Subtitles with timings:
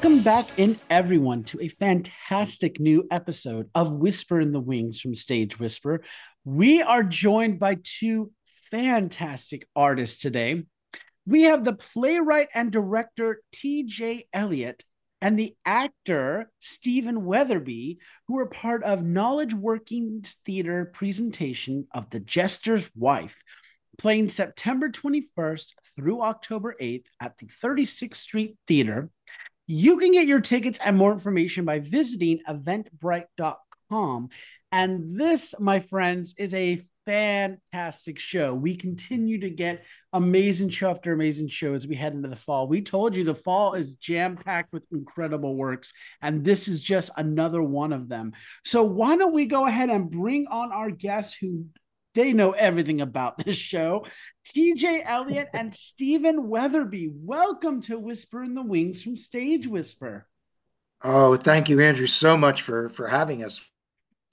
[0.00, 5.16] Welcome back in, everyone, to a fantastic new episode of Whisper in the Wings from
[5.16, 6.04] Stage Whisper.
[6.44, 8.30] We are joined by two
[8.70, 10.62] fantastic artists today.
[11.26, 14.84] We have the playwright and director TJ Elliott
[15.20, 22.20] and the actor Steven Weatherbee, who are part of Knowledge Working Theater presentation of The
[22.20, 23.42] Jester's Wife,
[23.98, 29.10] playing September 21st through October 8th at the 36th Street Theater.
[29.70, 34.30] You can get your tickets and more information by visiting eventbrite.com.
[34.72, 38.54] And this, my friends, is a fantastic show.
[38.54, 42.66] We continue to get amazing show after amazing show as we head into the fall.
[42.66, 47.10] We told you the fall is jam packed with incredible works, and this is just
[47.18, 48.32] another one of them.
[48.64, 51.66] So, why don't we go ahead and bring on our guests who
[52.18, 54.04] they know everything about this show.
[54.44, 60.26] TJ Elliott and Steven Weatherbee, welcome to Whisper in the Wings from Stage Whisper.
[61.00, 63.60] Oh, thank you, Andrew, so much for for having us.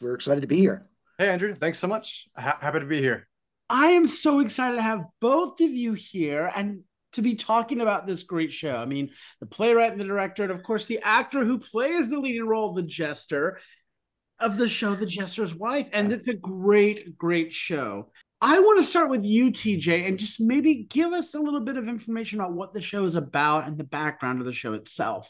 [0.01, 0.87] We're excited to be here.
[1.19, 2.27] Hey, Andrew, thanks so much.
[2.35, 3.27] happy to be here.
[3.69, 6.81] I am so excited to have both of you here and
[7.13, 8.75] to be talking about this great show.
[8.75, 12.19] I mean, the playwright and the director, and of course, the actor who plays the
[12.19, 13.59] leading role of the jester
[14.39, 15.87] of the show, The Jester's Wife.
[15.93, 18.11] And it's a great, great show.
[18.41, 21.77] I want to start with you, TJ, and just maybe give us a little bit
[21.77, 25.29] of information about what the show is about and the background of the show itself.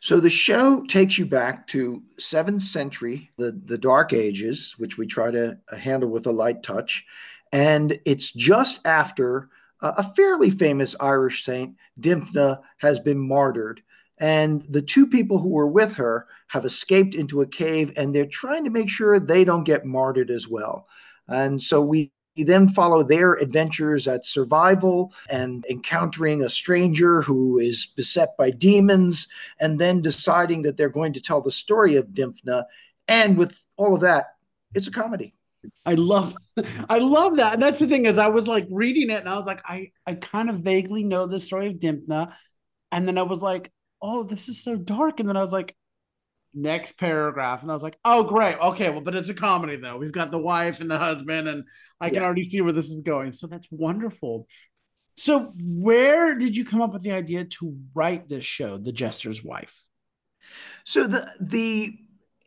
[0.00, 5.06] So the show takes you back to seventh century, the, the Dark Ages, which we
[5.06, 7.04] try to uh, handle with a light touch.
[7.52, 9.50] And it's just after
[9.82, 13.82] a fairly famous Irish saint, Dymphna, has been martyred.
[14.22, 18.24] And the two people who were with her have escaped into a cave and they're
[18.24, 20.86] trying to make sure they don't get martyred as well.
[21.26, 27.86] And so we then follow their adventures at survival and encountering a stranger who is
[27.96, 29.26] beset by demons,
[29.58, 32.64] and then deciding that they're going to tell the story of Dymphna.
[33.08, 34.36] And with all of that,
[34.72, 35.34] it's a comedy.
[35.84, 36.36] I love
[36.88, 37.54] I love that.
[37.54, 39.90] And that's the thing is I was like reading it and I was like, I,
[40.06, 42.32] I kind of vaguely know the story of Dymphna.
[42.92, 43.72] And then I was like,
[44.02, 45.20] oh, this is so dark.
[45.20, 45.76] And then I was like,
[46.54, 47.62] next paragraph.
[47.62, 48.58] And I was like, oh, great.
[48.58, 48.90] Okay.
[48.90, 49.96] Well, but it's a comedy, though.
[49.96, 51.64] We've got the wife and the husband, and
[52.00, 52.24] I can yeah.
[52.24, 53.32] already see where this is going.
[53.32, 54.46] So that's wonderful.
[55.16, 59.44] So, where did you come up with the idea to write this show, The Jester's
[59.44, 59.74] Wife?
[60.84, 61.90] So, the, the,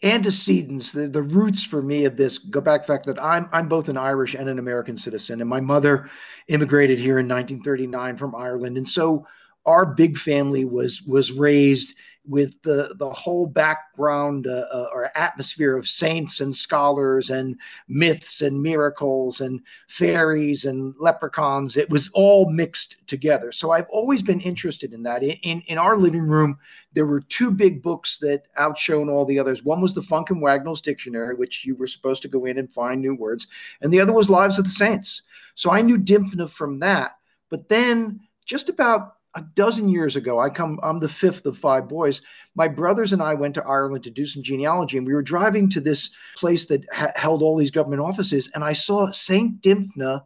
[0.04, 3.48] antecedents the, the roots for me of this go back to the fact that I'm
[3.54, 6.10] I'm both an Irish and an American citizen and my mother
[6.50, 9.26] immigrated here in 1939 from Ireland and so
[9.66, 11.96] our big family was was raised
[12.28, 18.42] with the the whole background uh, uh, or atmosphere of saints and scholars and myths
[18.42, 21.78] and miracles and fairies and leprechauns.
[21.78, 23.52] It was all mixed together.
[23.52, 25.24] So i've always been interested in that.
[25.24, 26.58] In in our living room
[26.94, 29.64] there were two big books that outshone all the others.
[29.64, 32.72] One was the funk and wagnalls dictionary which you were supposed to go in and
[32.72, 33.47] find new words
[33.82, 35.22] and the other was lives of the saints.
[35.53, 37.18] So i knew dymphna from that.
[37.50, 41.90] But then just about a dozen years ago, I come, I'm the fifth of five
[41.90, 42.22] boys.
[42.56, 45.69] My brothers and I went to Ireland to do some genealogy, and we were driving
[45.72, 49.62] to this place that ha- held all these government offices, and I saw St.
[49.62, 50.23] Dymphna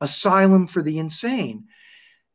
[0.00, 1.64] Asylum for the Insane.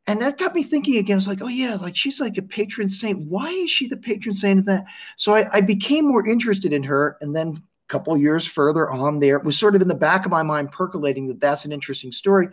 [0.07, 1.17] And that got me thinking again.
[1.17, 3.29] It's like, oh yeah, like she's like a patron saint.
[3.29, 4.85] Why is she the patron saint of that?
[5.15, 9.19] So I, I became more interested in her, and then a couple years further on,
[9.19, 11.71] there it was sort of in the back of my mind percolating that that's an
[11.71, 12.49] interesting story.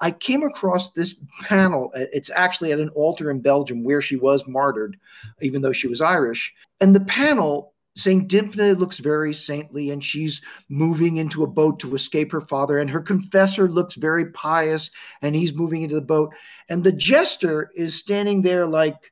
[0.00, 1.90] I came across this panel.
[1.94, 4.96] Uh, it's actually at an altar in Belgium where she was martyred,
[5.40, 6.54] even though she was Irish.
[6.80, 8.30] And the panel St.
[8.30, 12.78] Dymphna looks very saintly and she's moving into a boat to escape her father.
[12.78, 16.32] And her confessor looks very pious and he's moving into the boat.
[16.68, 19.10] And the jester is standing there like,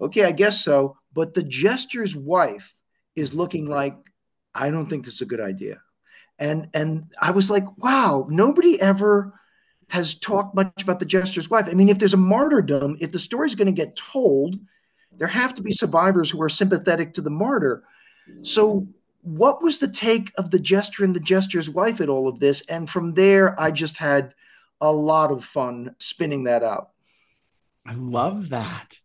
[0.00, 0.96] okay, I guess so.
[1.12, 2.74] But the jester's wife
[3.14, 3.96] is looking like,
[4.52, 5.80] I don't think this is a good idea.
[6.36, 9.38] And and I was like, wow, nobody ever
[9.88, 11.68] has talked much about the jester's wife.
[11.68, 14.58] I mean, if there's a martyrdom, if the story's going to get told,
[15.16, 17.84] there have to be survivors who are sympathetic to the martyr.
[18.42, 18.88] So,
[19.22, 22.62] what was the take of the jester and the jester's wife at all of this?
[22.68, 24.34] And from there, I just had
[24.80, 26.90] a lot of fun spinning that out.
[27.86, 28.98] I love that.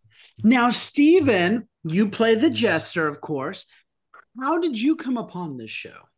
[0.43, 3.65] Now, Steven, you play the jester, of course.
[4.39, 6.08] How did you come upon this show?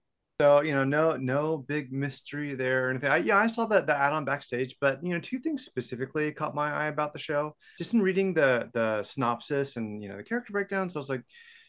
[0.41, 3.11] So you know, no no big mystery there or anything.
[3.11, 6.31] I, yeah, I saw that the ad on backstage, but you know, two things specifically
[6.31, 7.55] caught my eye about the show.
[7.77, 11.21] Just in reading the the synopsis and you know the character breakdowns, I was like,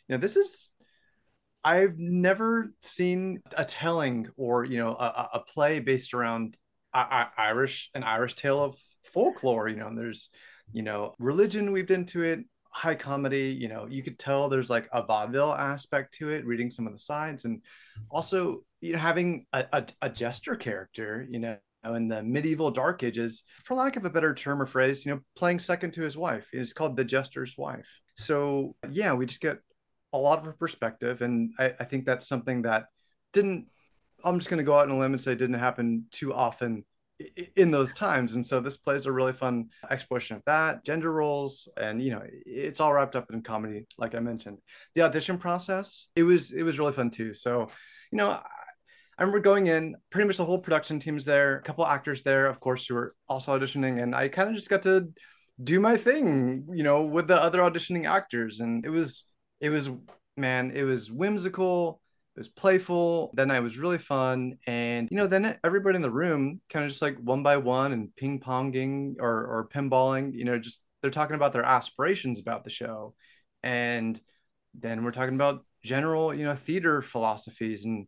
[0.09, 0.73] you know, this is
[1.63, 6.57] I've never seen a telling or you know a, a play based around
[6.95, 8.79] I, I, Irish an Irish tale of
[9.13, 9.69] folklore.
[9.69, 10.31] You know, and there's
[10.73, 12.41] you know religion weaved into it,
[12.73, 13.57] high comedy.
[13.59, 16.93] You know, you could tell there's like a vaudeville aspect to it, reading some of
[16.93, 17.63] the sides, and
[18.11, 21.27] also you know having a, a, a jester character.
[21.31, 25.07] You know, in the medieval dark ages, for lack of a better term or phrase,
[25.07, 26.49] you know, playing second to his wife.
[26.53, 27.89] It's called the jester's wife.
[28.17, 29.59] So yeah, we just get
[30.13, 32.87] a lot of her perspective, and I, I think that's something that
[33.33, 33.69] didn't.
[34.25, 36.85] I'm just going to go out on a limb and say didn't happen too often
[37.57, 38.35] in those times.
[38.35, 42.23] And so this plays a really fun exploration of that gender roles and you know
[42.47, 44.59] it's all wrapped up in comedy like i mentioned.
[44.95, 47.35] The audition process it was it was really fun too.
[47.35, 47.69] So
[48.11, 48.41] you know
[49.19, 52.47] I remember going in, pretty much the whole production team's there, a couple actors there,
[52.47, 55.11] of course, who were also auditioning, and I kind of just got to
[55.63, 59.27] do my thing, you know, with the other auditioning actors, and it was,
[59.61, 59.91] it was,
[60.37, 62.01] man, it was whimsical,
[62.35, 63.31] it was playful.
[63.35, 64.59] That night was really fun.
[64.67, 67.93] And, you know, then everybody in the room kind of just like one by one
[67.93, 72.65] and ping ponging or, or pinballing, you know, just they're talking about their aspirations about
[72.65, 73.15] the show.
[73.63, 74.19] And
[74.75, 78.07] then we're talking about general, you know, theater philosophies and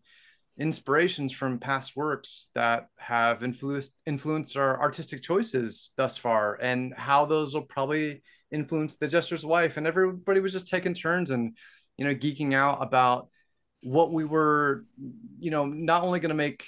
[0.56, 7.24] inspirations from past works that have influenced influenced our artistic choices thus far and how
[7.24, 8.22] those will probably
[8.52, 11.56] influence the jester's wife and everybody was just taking turns and
[11.98, 13.28] you know geeking out about
[13.84, 14.84] what we were,
[15.38, 16.66] you know, not only going to make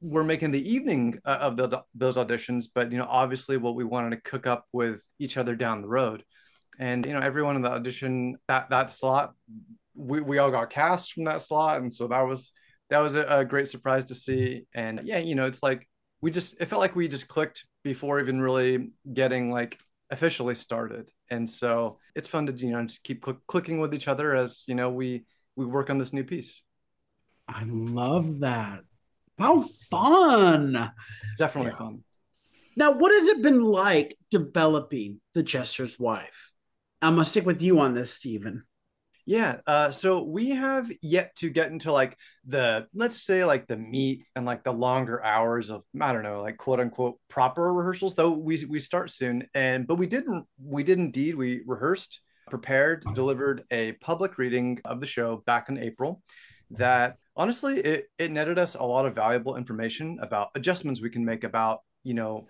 [0.00, 3.84] we're making the evening uh, of the, those auditions, but you know, obviously what we
[3.84, 6.22] wanted to cook up with each other down the road.
[6.78, 9.32] And you know, everyone in the audition that that slot,
[9.94, 12.52] we, we all got cast from that slot, and so that was
[12.90, 14.66] that was a, a great surprise to see.
[14.74, 15.88] And yeah, you know, it's like
[16.20, 19.78] we just it felt like we just clicked before even really getting like
[20.10, 21.10] officially started.
[21.30, 24.64] And so it's fun to you know just keep cl- clicking with each other as
[24.68, 25.24] you know we
[25.56, 26.60] we work on this new piece.
[27.48, 28.80] I love that.
[29.38, 30.92] How fun!
[31.38, 31.78] Definitely yeah.
[31.78, 32.04] fun.
[32.76, 36.52] Now, what has it been like developing the Jester's Wife?
[37.02, 38.64] I'm gonna stick with you on this, Steven.
[39.28, 42.16] Yeah, uh, so we have yet to get into like
[42.46, 46.42] the let's say like the meat and like the longer hours of I don't know
[46.42, 48.14] like quote unquote proper rehearsals.
[48.14, 53.04] Though we we start soon, and but we didn't we did indeed we rehearsed prepared,
[53.14, 56.22] delivered a public reading of the show back in April
[56.70, 61.24] that honestly it, it netted us a lot of valuable information about adjustments we can
[61.24, 62.46] make about, you know,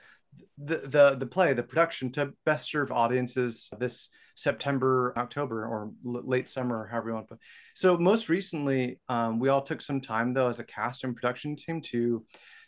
[0.58, 6.22] the the the play, the production to best serve audiences this September, October, or l-
[6.26, 7.42] late summer, or however you want to put.
[7.74, 11.56] So most recently, um, we all took some time though as a cast and production
[11.56, 12.24] team to,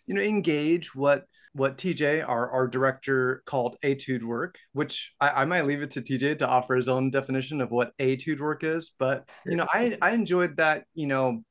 [0.07, 1.27] you know, engage what
[1.59, 6.03] what TJ, our, our director, called etude work, which I, I might leave it to
[6.03, 8.93] TJ to offer his own definition of what etude work is.
[8.99, 11.43] But, you know, I, I enjoyed that, you know,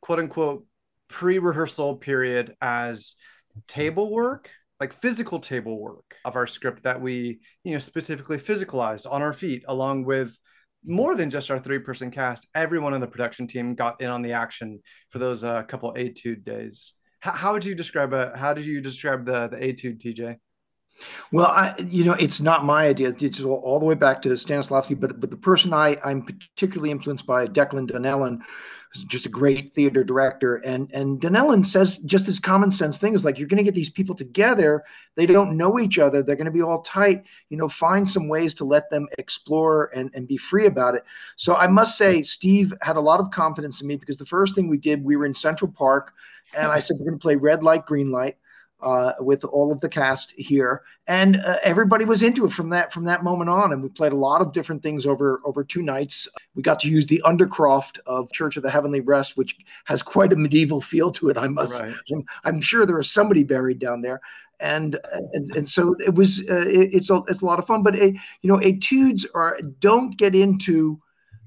[0.00, 0.64] quote unquote
[1.08, 3.16] pre rehearsal period as
[3.68, 9.10] table work, like physical table work of our script that we, you know, specifically physicalized
[9.10, 10.36] on our feet, along with
[10.84, 12.46] more than just our three person cast.
[12.54, 14.80] Everyone on the production team got in on the action
[15.10, 16.94] for those uh, couple etude days.
[17.26, 20.38] How, how would you describe a how did you describe the the etude, TJ?
[21.32, 23.12] Well, I, you know, it's not my idea.
[23.18, 27.26] It's all, the way back to Stanislavski, but but the person I I'm particularly influenced
[27.26, 28.42] by, Declan Donnellan,
[28.92, 30.56] just a great theater director.
[30.56, 33.74] And and Donnellan says just this common sense thing is like you're going to get
[33.74, 34.84] these people together.
[35.14, 36.22] They don't know each other.
[36.22, 37.24] They're going to be all tight.
[37.50, 41.04] You know, find some ways to let them explore and and be free about it.
[41.36, 44.54] So I must say, Steve had a lot of confidence in me because the first
[44.54, 46.14] thing we did, we were in Central Park,
[46.56, 48.36] and I said we're going to play red light, green light
[48.86, 52.92] uh, with all of the cast here, and uh, everybody was into it from that
[52.92, 53.72] from that moment on.
[53.72, 56.28] And we played a lot of different things over over two nights.
[56.54, 60.32] We got to use the Undercroft of Church of the Heavenly Rest, which has quite
[60.32, 61.36] a medieval feel to it.
[61.36, 61.82] I must.
[61.82, 61.92] Right.
[62.12, 64.20] I'm, I'm, sure there is somebody buried down there.
[64.60, 64.96] And,
[65.32, 67.94] and and so it was uh, it, it's a it's a lot of fun but
[67.94, 70.98] it, you know etudes are don't get into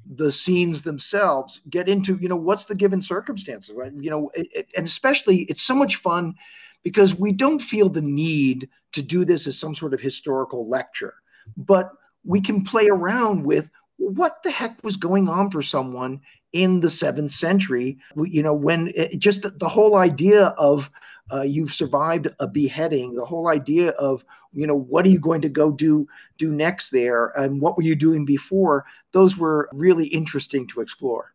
[0.06, 4.48] the scenes themselves get into you know what's the given circumstances right you know it,
[4.54, 6.36] it, and especially it's so much fun
[6.84, 11.16] because we don't feel the need to do this as some sort of historical lecture,
[11.58, 11.92] but
[12.26, 16.22] we can play around with what the heck was going on for someone
[16.54, 18.00] in the seventh century.
[18.16, 20.90] You know, when it, just the, the, whole idea of
[21.32, 25.42] uh, you've survived a beheading, the whole idea of you know what are you going
[25.42, 26.08] to go do
[26.38, 28.86] do next there, and what were you doing before?
[29.12, 31.34] Those were really interesting to explore.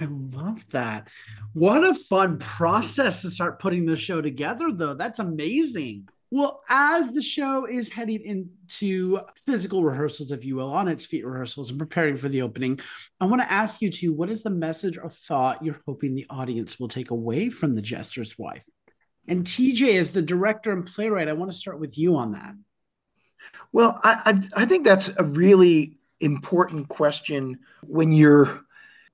[0.00, 1.08] I love that.
[1.52, 4.94] What a fun process to start putting the show together, though.
[4.94, 6.08] That's amazing.
[6.30, 11.24] Well, as the show is heading into physical rehearsals, if you will, on its feet
[11.24, 12.80] rehearsals and preparing for the opening,
[13.20, 16.26] I want to ask you to what is the message or thought you're hoping the
[16.28, 18.64] audience will take away from The Jester's Wife?
[19.28, 22.54] And TJ, as the director and playwright, I want to start with you on that.
[23.72, 28.60] Well, I, I, I think that's a really important question when you're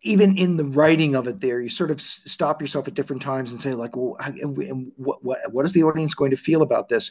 [0.02, 3.52] even in the writing of it there you sort of stop yourself at different times
[3.52, 4.16] and say like well
[4.96, 7.10] what, what, what is the audience going to feel about this?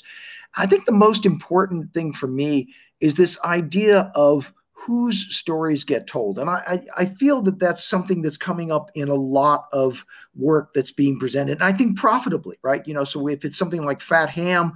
[0.55, 4.51] I think the most important thing for me is this idea of
[4.85, 6.39] whose stories get told.
[6.39, 10.05] And I, I, feel that that's something that's coming up in a lot of
[10.35, 11.53] work that's being presented.
[11.59, 12.87] And I think profitably, right?
[12.87, 14.71] You know, so if it's something like Fat Ham,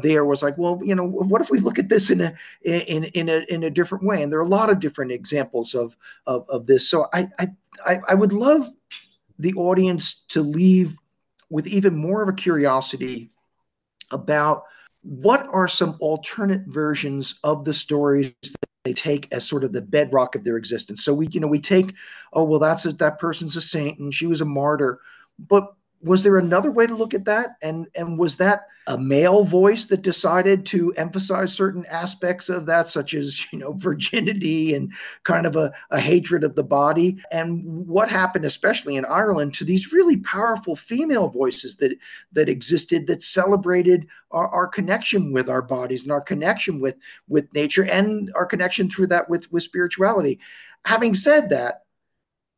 [0.00, 3.04] there was like, well, you know, what if we look at this in a in
[3.04, 4.22] in a in a different way?
[4.22, 5.96] And there are a lot of different examples of
[6.26, 6.88] of, of this.
[6.88, 7.28] So I,
[7.84, 8.70] I I would love
[9.40, 10.96] the audience to leave
[11.50, 13.30] with even more of a curiosity
[14.12, 14.64] about
[15.02, 18.34] what are some alternate versions of the stories
[18.88, 21.04] they take as sort of the bedrock of their existence.
[21.04, 21.94] So we, you know, we take,
[22.32, 24.98] oh well, that's a, that person's a saint and she was a martyr,
[25.38, 27.56] but was there another way to look at that?
[27.62, 32.88] And and was that a male voice that decided to emphasize certain aspects of that
[32.88, 34.92] such as you know virginity and
[35.24, 37.18] kind of a, a hatred of the body?
[37.32, 41.96] And what happened especially in ireland to these really powerful female voices that
[42.32, 46.96] that existed that celebrated our, our connection with our bodies and our connection with
[47.28, 50.38] with nature and our connection through that with with spirituality?
[50.84, 51.82] Having said that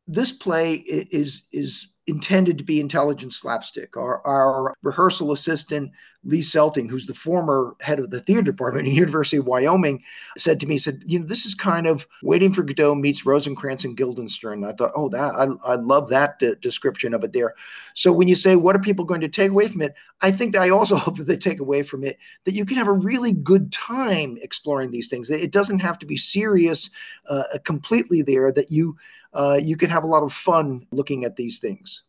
[0.07, 3.95] this play is is intended to be intelligent slapstick.
[3.95, 5.91] Our, our rehearsal assistant,
[6.23, 10.03] Lee Selting, who's the former head of the theater department at University of Wyoming,
[10.37, 13.85] said to me, said, you know, this is kind of Waiting for Godot meets Rosencrantz
[13.85, 14.63] and Guildenstern.
[14.63, 15.33] I thought, oh, that
[15.65, 17.53] I, I love that de- description of it there.
[17.93, 19.93] So when you say, what are people going to take away from it?
[20.21, 22.77] I think that I also hope that they take away from it that you can
[22.77, 25.29] have a really good time exploring these things.
[25.29, 26.89] It doesn't have to be serious
[27.29, 28.97] uh, completely there, that you
[29.33, 32.03] uh, you can have a lot of fun looking at these things.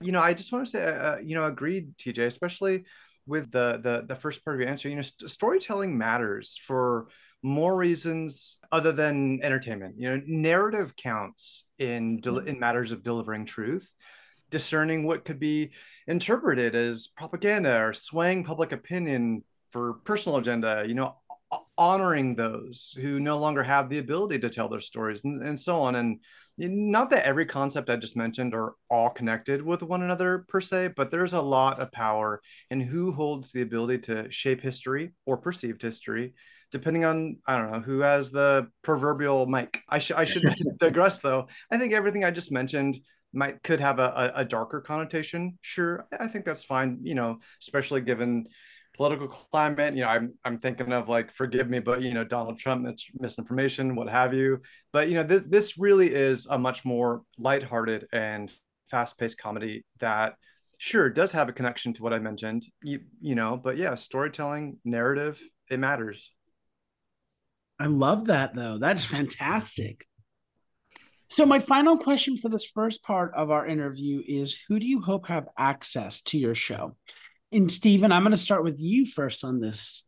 [0.00, 2.84] You know, I just want to say, uh, uh you know, agreed, TJ, especially
[3.26, 4.88] with the the the first part of your answer.
[4.88, 7.08] You know, st- storytelling matters for
[7.42, 9.96] more reasons other than entertainment.
[9.98, 13.90] You know, narrative counts in del- in matters of delivering truth,
[14.50, 15.70] discerning what could be
[16.06, 20.84] interpreted as propaganda or swaying public opinion for personal agenda.
[20.86, 21.16] You know,
[21.78, 25.80] honoring those who no longer have the ability to tell their stories and, and so
[25.82, 26.20] on and
[26.58, 30.88] not that every concept I just mentioned are all connected with one another per se,
[30.96, 35.38] but there's a lot of power in who holds the ability to shape history or
[35.38, 36.34] perceived history,
[36.70, 39.80] depending on I don't know who has the proverbial mic.
[39.88, 40.42] I should I should
[40.78, 41.48] digress though.
[41.70, 42.98] I think everything I just mentioned
[43.32, 45.58] might could have a, a darker connotation.
[45.62, 46.98] Sure, I think that's fine.
[47.02, 48.46] You know, especially given
[49.02, 49.94] political climate.
[49.94, 53.10] You know, I'm I'm thinking of like, forgive me, but you know, Donald Trump mis-
[53.18, 54.60] misinformation, what have you.
[54.92, 58.48] But you know, this this really is a much more lighthearted and
[58.92, 60.36] fast-paced comedy that
[60.78, 62.64] sure does have a connection to what I mentioned.
[62.80, 66.30] You you know, but yeah, storytelling, narrative, it matters.
[67.80, 68.78] I love that though.
[68.78, 70.06] That's fantastic.
[71.28, 75.00] So my final question for this first part of our interview is who do you
[75.00, 76.94] hope have access to your show?
[77.52, 80.06] And Steven, I'm going to start with you first on this.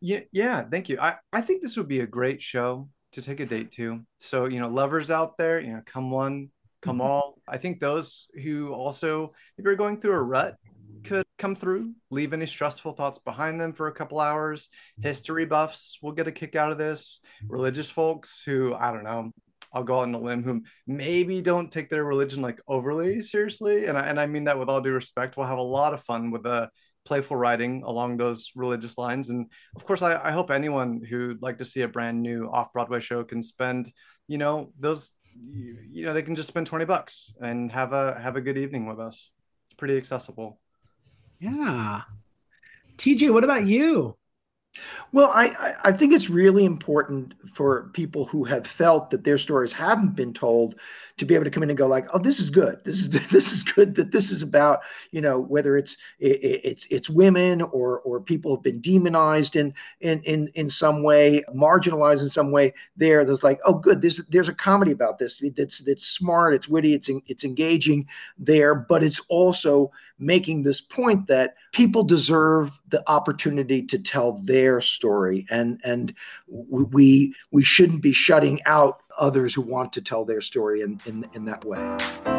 [0.00, 0.98] Yeah, yeah, thank you.
[0.98, 4.00] I, I think this would be a great show to take a date to.
[4.18, 6.48] So, you know, lovers out there, you know, come one,
[6.82, 7.06] come mm-hmm.
[7.06, 7.38] all.
[7.46, 10.56] I think those who also maybe are going through a rut
[11.04, 14.68] could come through, leave any stressful thoughts behind them for a couple hours.
[15.00, 17.20] History buffs will get a kick out of this.
[17.46, 19.30] Religious folks who, I don't know,
[19.74, 23.98] I'll go on a limb who maybe don't take their religion like overly seriously, and
[23.98, 25.36] I, and I mean that with all due respect.
[25.36, 26.70] We'll have a lot of fun with the
[27.04, 31.58] playful writing along those religious lines, and of course, I, I hope anyone who'd like
[31.58, 33.92] to see a brand new off Broadway show can spend,
[34.28, 38.36] you know, those, you, know, they can just spend twenty bucks and have a have
[38.36, 39.32] a good evening with us.
[39.66, 40.60] It's pretty accessible.
[41.40, 42.02] Yeah.
[42.96, 44.16] TJ, what about you?
[45.12, 49.72] Well, I, I think it's really important for people who have felt that their stories
[49.72, 50.74] haven't been told
[51.16, 52.80] to be able to come in and go like, oh, this is good.
[52.84, 53.94] This is this is good.
[53.94, 54.80] That this is about
[55.12, 59.74] you know whether it's it, it's it's women or or people have been demonized in
[60.00, 62.72] in in in some way, marginalized in some way.
[62.96, 64.02] There, there's like, oh, good.
[64.02, 65.40] There's there's a comedy about this.
[65.56, 66.54] That's that's smart.
[66.54, 66.94] It's witty.
[66.94, 73.82] It's it's engaging there, but it's also making this point that people deserve the opportunity
[73.82, 75.46] to tell their story.
[75.50, 76.14] And and
[76.46, 81.28] we we shouldn't be shutting out others who want to tell their story in in,
[81.32, 82.33] in that way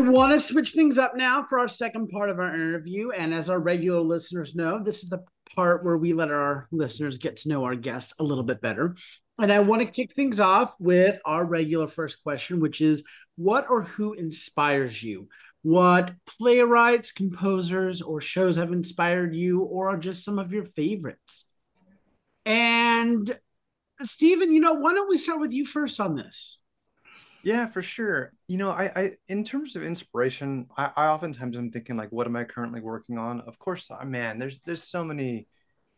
[0.00, 3.10] want to switch things up now for our second part of our interview.
[3.10, 7.18] And as our regular listeners know, this is the part where we let our listeners
[7.18, 8.96] get to know our guest a little bit better.
[9.38, 13.04] And I want to kick things off with our regular first question, which is
[13.36, 15.28] what or who inspires you?
[15.62, 21.46] What playwrights, composers, or shows have inspired you, or are just some of your favorites?
[22.46, 23.30] And
[24.02, 26.59] Steven, you know, why don't we start with you first on this?
[27.42, 28.32] Yeah, for sure.
[28.48, 32.26] You know, I, I in terms of inspiration, I, I oftentimes I'm thinking like, what
[32.26, 33.40] am I currently working on?
[33.42, 35.48] Of course, uh, man, there's there's so many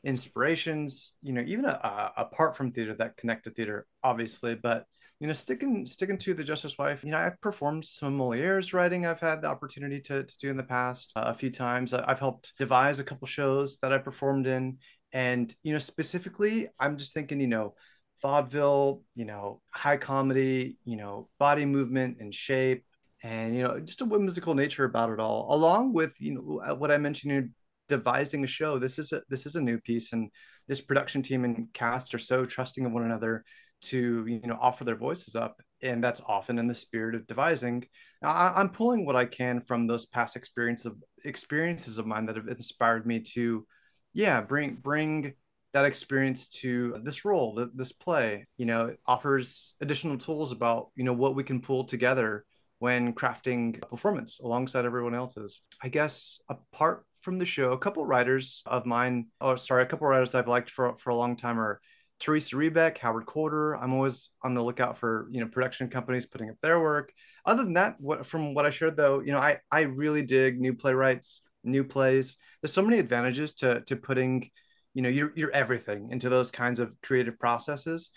[0.04, 4.54] inspirations, you know, even uh, apart from theater that connect to theater, obviously.
[4.54, 4.86] But
[5.18, 9.04] you know, sticking sticking to the Jester's Wife, you know, I've performed some Moliere's writing.
[9.06, 11.92] I've had the opportunity to, to do in the past uh, a few times.
[11.94, 14.78] I've helped devise a couple shows that I performed in,
[15.12, 17.74] and you know, specifically, I'm just thinking, you know,
[18.22, 22.84] vaudeville, you know, high comedy, you know, body movement and shape,
[23.22, 26.90] and you know, just a whimsical nature about it all, along with you know what
[26.90, 27.48] I mentioned, know,
[27.88, 28.78] devising a show.
[28.78, 30.30] This is a this is a new piece, and
[30.68, 33.44] this production team and cast are so trusting of one another
[33.82, 37.84] to you know offer their voices up, and that's often in the spirit of devising.
[38.22, 42.36] I, I'm pulling what I can from those past experiences of experiences of mine that
[42.36, 43.66] have inspired me to,
[44.14, 45.34] yeah, bring bring
[45.72, 48.46] that experience to this role, this play.
[48.56, 52.44] You know, offers additional tools about you know what we can pull together
[52.78, 55.62] when crafting performance alongside everyone else's.
[55.82, 60.08] I guess apart from the show, a couple writers of mine, oh sorry, a couple
[60.08, 61.80] writers I've liked for for a long time are
[62.22, 63.74] Teresa Rebeck, Howard Korder.
[63.80, 67.12] I'm always on the lookout for you know production companies putting up their work.
[67.44, 70.60] Other than that, what from what I shared though, you know, I I really dig
[70.60, 72.36] new playwrights, new plays.
[72.60, 74.50] There's so many advantages to to putting
[74.94, 78.10] you know you're, you're everything into those kinds of creative processes.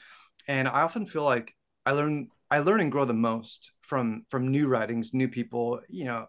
[0.48, 1.54] And i often feel like
[1.86, 6.06] i learn i learn and grow the most from from new writings new people you
[6.06, 6.28] know.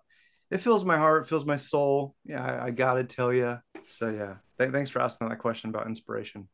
[0.48, 2.14] It fills my heart fills my soul.
[2.24, 5.86] Yeah i, I gotta tell you so yeah Th- thanks for asking that question about
[5.86, 6.48] inspiration.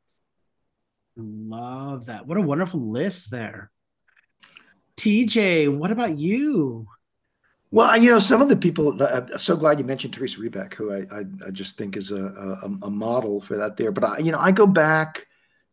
[1.17, 2.27] Love that.
[2.27, 3.71] What a wonderful list there.
[4.97, 6.87] Tj what about you
[7.73, 9.03] well, you know, some of the people.
[9.03, 12.11] Uh, I'm so glad you mentioned Teresa Rebeck, who I, I, I just think is
[12.11, 12.23] a,
[12.63, 13.91] a, a model for that there.
[13.91, 15.27] But I, you know, I go back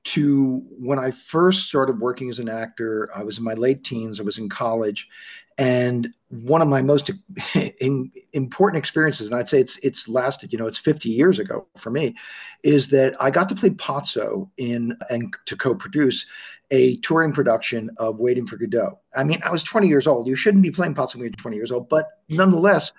[0.05, 3.09] to when I first started working as an actor.
[3.13, 4.21] I was in my late teens.
[4.21, 5.09] I was in college,
[5.57, 7.11] and one of my most
[7.81, 11.67] in, important experiences, and I'd say it's it's lasted, you know, it's 50 years ago
[11.75, 12.15] for me,
[12.63, 16.25] is that I got to play Pozzo in and to co-produce
[16.71, 18.99] a touring production of Waiting for Godot.
[19.15, 20.27] I mean, I was 20 years old.
[20.27, 22.91] You shouldn't be playing when you're 20 years old, but nonetheless,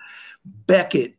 [0.45, 1.15] Beckett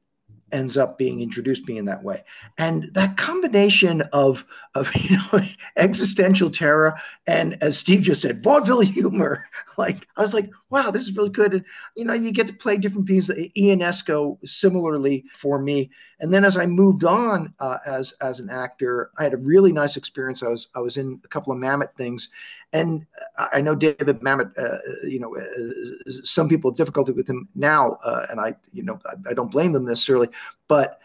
[0.52, 2.22] ends up being introduced me in that way.
[2.58, 5.40] And that combination of, of you know,
[5.76, 6.94] existential terror
[7.26, 9.46] and as Steve just said, vaudeville humor,
[9.78, 11.54] like I was like, wow, this is really good.
[11.54, 11.64] And
[11.96, 13.48] you know, you get to play different pieces.
[13.56, 15.90] Ionesco similarly for me.
[16.18, 19.72] And then as I moved on uh, as as an actor, I had a really
[19.72, 20.42] nice experience.
[20.42, 22.28] I was I was in a couple of Mamet things,
[22.72, 23.06] and
[23.52, 24.56] I know David Mamet.
[24.58, 28.82] Uh, you know, uh, some people have difficulty with him now, uh, and I you
[28.82, 30.28] know I, I don't blame them necessarily,
[30.68, 31.00] but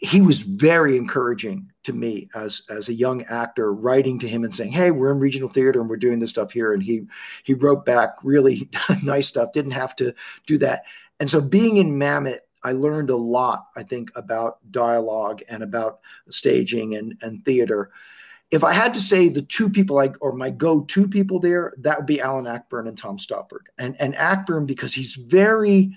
[0.00, 4.54] he was very encouraging to me as as a young actor writing to him and
[4.54, 7.06] saying hey we're in regional theater and we're doing this stuff here and he
[7.42, 8.70] he wrote back really
[9.02, 10.14] nice stuff didn't have to
[10.46, 10.84] do that
[11.18, 15.98] and so being in Mamet I learned a lot I think about dialogue and about
[16.28, 17.90] staging and and theater
[18.50, 21.98] if I had to say the two people like or my go-to people there that
[21.98, 23.66] would be Alan Ayckbourn and Tom Stoppard.
[23.78, 25.96] And and Ayckbourn because he's very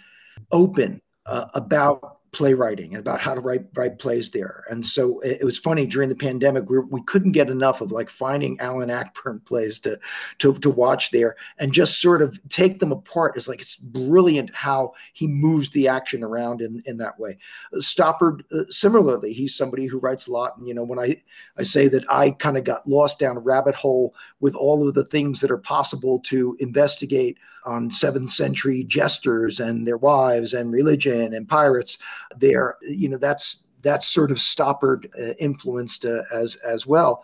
[0.52, 4.64] open uh, about playwriting and about how to write write plays there.
[4.70, 8.10] And so it, was funny during the pandemic we, we couldn't get enough of like
[8.10, 10.00] finding Alan Ayckbourn plays to
[10.40, 13.36] to to watch there and just sort of take them apart.
[13.36, 17.38] It's like it's brilliant how he moves the action around in in that way.
[17.76, 20.58] Stoppard uh, similarly, he's somebody who writes a lot.
[20.58, 21.22] And you know when I
[21.58, 24.94] I say that I kind of got lost down a rabbit hole with all of
[24.94, 30.72] the things that are possible to investigate on seventh century jesters and their wives and
[30.72, 31.98] religion and pirates
[32.38, 37.24] there you know that's that's sort of Stoppard uh, influenced uh, as as well.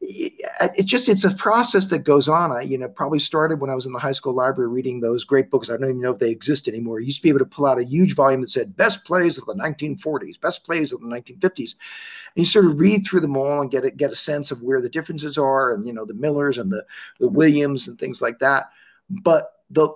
[0.00, 2.52] It just it's a process that goes on.
[2.52, 5.24] I you know probably started when i was in the high school library reading those
[5.24, 5.70] great books.
[5.70, 6.98] I don't even know if they exist anymore.
[6.98, 9.38] I used to be able to pull out a huge volume that said best plays
[9.38, 11.74] of the 1940s best plays of the 1950s
[12.36, 14.62] and you sort of read through them all and get it get a sense of
[14.62, 16.86] where the differences are and you know the millers and the
[17.18, 18.70] the williams and things like that.
[19.10, 19.90] But the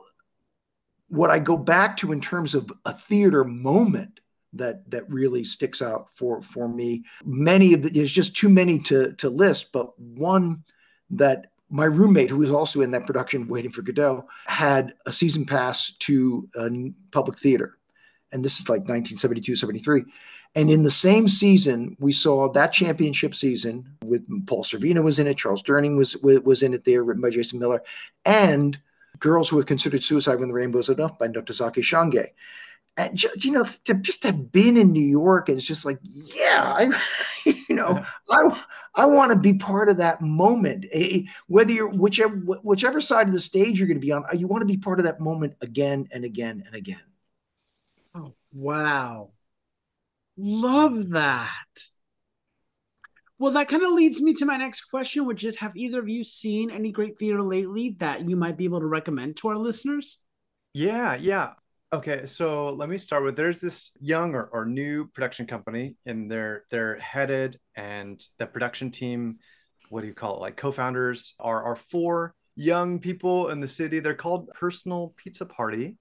[1.08, 4.20] what I go back to in terms of a theater moment
[4.54, 7.04] that that really sticks out for for me.
[7.24, 10.64] Many of the, there's just too many to to list, but one
[11.10, 15.46] that my roommate, who was also in that production, Waiting for Godot, had a season
[15.46, 16.68] pass to a
[17.10, 17.78] public theater.
[18.30, 20.04] And this is like 1972, 73.
[20.54, 25.26] And in the same season, we saw that championship season with Paul Sorvino was in
[25.26, 27.82] it, Charles Durning was, was, was in it there, written by Jason Miller,
[28.26, 28.78] and
[29.18, 32.30] Girls Who Have Considered Suicide When the Rainbow's Enough by Ntozake Shange
[32.96, 35.98] and just, you know, to just have been in New York and it's just like,
[36.02, 37.02] yeah, I,
[37.68, 40.86] you know, I, I want to be part of that moment.
[41.46, 44.62] Whether you're whichever whichever side of the stage you're going to be on, you want
[44.62, 47.02] to be part of that moment again and again and again.
[48.14, 49.30] Oh wow,
[50.36, 51.48] love that.
[53.42, 56.08] Well, that kind of leads me to my next question, which is: Have either of
[56.08, 59.56] you seen any great theater lately that you might be able to recommend to our
[59.56, 60.20] listeners?
[60.74, 61.54] Yeah, yeah.
[61.92, 66.30] Okay, so let me start with there's this young or, or new production company, and
[66.30, 69.38] they're they're headed and the production team,
[69.88, 70.40] what do you call it?
[70.40, 73.98] Like co-founders are are four young people in the city.
[73.98, 75.96] They're called Personal Pizza Party,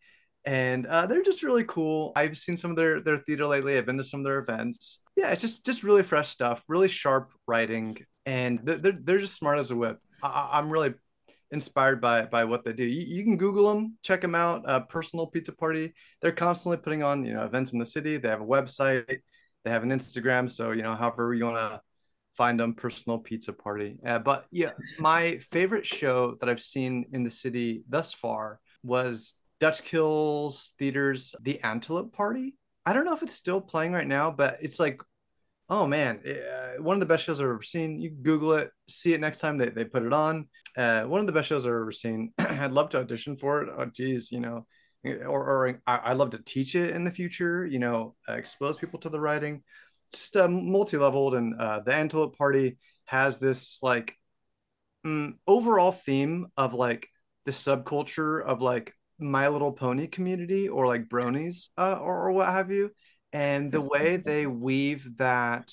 [0.46, 2.12] and uh, they're just really cool.
[2.16, 3.78] I've seen some of their their theater lately.
[3.78, 5.00] I've been to some of their events.
[5.16, 9.60] Yeah, it's just just really fresh stuff, really sharp writing, and they're they're just smart
[9.60, 10.00] as a whip.
[10.24, 10.94] I, I'm really
[11.52, 12.86] inspired by by what they do.
[12.86, 14.68] You, you can Google them, check them out.
[14.68, 15.94] Uh, Personal Pizza Party.
[16.22, 18.18] They're constantly putting on you know events in the city.
[18.18, 19.20] They have a website.
[19.64, 20.50] They have an Instagram.
[20.50, 21.82] So you know, however you want to
[22.36, 23.98] find them, Personal Pizza Party.
[24.04, 29.36] Uh, but yeah, my favorite show that I've seen in the city thus far was
[29.62, 32.58] Dutch Kills Theater's The Antelope Party.
[32.86, 35.02] I don't know if it's still playing right now, but it's like
[35.72, 38.00] oh man, uh, one of the best shows I've ever seen.
[38.00, 40.50] You Google it, see it next time they, they put it on.
[40.76, 42.34] Uh, one of the best shows I've ever seen.
[42.38, 43.70] I'd love to audition for it.
[43.76, 44.68] Oh, geez, you know,
[45.06, 48.78] or, or I, would love to teach it in the future, you know, uh, expose
[48.78, 49.64] people to the writing.
[50.12, 54.14] Just uh, multi-leveled and uh, the Antelope Party has this like
[55.06, 57.08] mm, overall theme of like
[57.46, 62.50] the subculture of like My Little Pony community or like bronies uh, or, or what
[62.50, 62.92] have you
[63.34, 65.72] and the way they weave that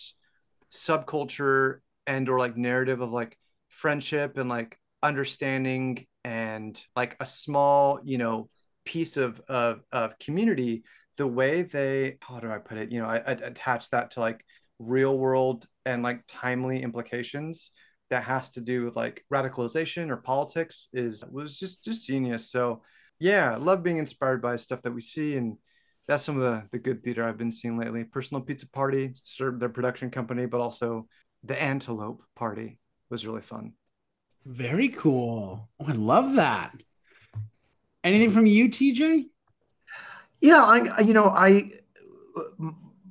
[0.72, 3.36] subculture and or like narrative of like
[3.68, 8.48] friendship and like understanding and like a small you know
[8.84, 10.82] piece of of, of community
[11.16, 14.20] the way they how do i put it you know I, I attach that to
[14.20, 14.44] like
[14.78, 17.72] real world and like timely implications
[18.10, 22.50] that has to do with like radicalization or politics is was just just genius.
[22.50, 22.82] So
[23.18, 25.56] yeah love being inspired by stuff that we see and
[26.08, 28.02] that's some of the the good theater I've been seeing lately.
[28.02, 31.06] Personal Pizza Party, served their production company, but also
[31.44, 33.74] the Antelope Party was really fun.
[34.44, 35.68] Very cool.
[35.78, 36.72] Oh, I love that.
[38.02, 39.26] Anything from you, TJ?
[40.40, 41.70] Yeah, I you know I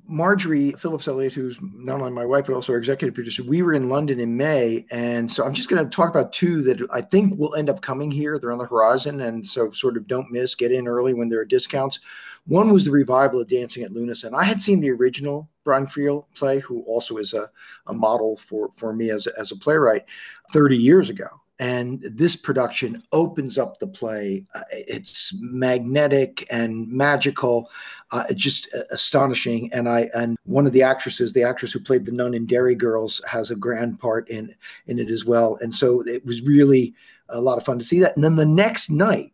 [0.08, 3.74] Marjorie Phillips Elliott, who's not only my wife but also our executive producer, we were
[3.74, 7.02] in London in May, and so I'm just going to talk about two that I
[7.02, 8.40] think will end up coming here.
[8.40, 10.56] They're on the horizon, and so sort of don't miss.
[10.56, 12.00] Get in early when there are discounts.
[12.46, 14.34] One was the revival of Dancing at Lughnasa.
[14.34, 17.50] I had seen the original Brian Friel play, who also is a,
[17.88, 20.06] a model for for me as a, as a playwright,
[20.54, 21.28] 30 years ago,
[21.60, 24.46] and this production opens up the play.
[24.54, 27.70] Uh, it's magnetic and magical,
[28.12, 29.72] uh, just astonishing.
[29.74, 32.76] And I and one of the actresses, the actress who played the nun in Derry
[32.76, 34.54] Girls, has a grand part in
[34.86, 35.58] in it as well.
[35.62, 36.94] And so it was really
[37.30, 38.16] a lot of fun to see that.
[38.16, 39.34] And then the next night,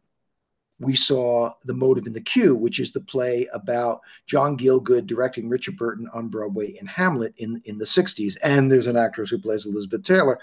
[0.84, 5.50] we saw The Motive and the Cue, which is the play about John Gielgud directing
[5.50, 8.38] Richard Burton on Broadway in Hamlet in, in the 60s.
[8.43, 10.39] And there's an actress who plays Elizabeth Taylor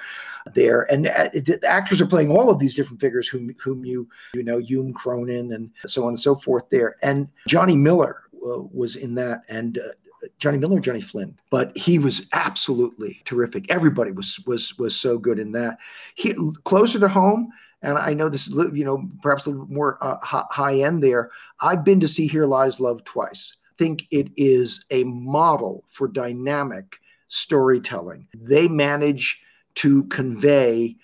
[0.55, 0.91] there.
[0.93, 4.43] And uh, the actors are playing all of these different figures whom, whom you, you
[4.43, 6.97] know, Hume Cronyn and so on and so forth there.
[7.03, 9.43] And Johnny Miller uh, was in that.
[9.49, 9.93] And uh,
[10.39, 13.71] Johnny Miller, Johnny Flynn, but he was absolutely terrific.
[13.71, 15.79] Everybody was was was so good in that.
[16.15, 17.51] He closer to home,
[17.83, 21.31] and I know this is you know perhaps a little more uh, high end there.
[21.61, 23.57] I've been to see Here Lies Love twice.
[23.79, 28.29] Think it is a model for dynamic storytelling.
[28.35, 29.43] They manage
[29.77, 30.97] to convey